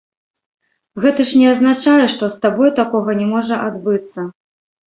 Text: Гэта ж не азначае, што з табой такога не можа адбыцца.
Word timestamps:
Гэта 1.03 1.21
ж 1.31 1.41
не 1.41 1.47
азначае, 1.53 2.05
што 2.13 2.31
з 2.37 2.41
табой 2.47 2.73
такога 2.81 3.19
не 3.21 3.31
можа 3.35 3.55
адбыцца. 3.67 4.27